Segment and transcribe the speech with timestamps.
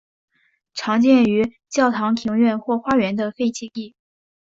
[0.73, 3.93] 常见于教堂庭院或花园的废弃地。